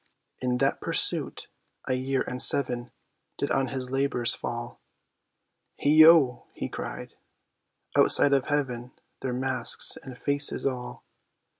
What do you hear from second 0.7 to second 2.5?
pursuit, a year and